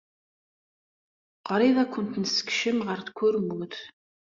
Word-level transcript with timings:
Qrib 1.47 1.75
ad 1.83 1.89
kent-nessekcem 1.93 2.77
ɣer 2.87 2.99
tkurmut. 3.01 3.75